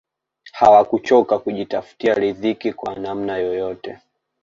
hawakuchoka 0.51 1.39
kujitafutia 1.39 2.13
ridhiki 2.13 2.73
kwa 2.73 2.95
namna 2.95 3.37
yoyote 3.37 3.99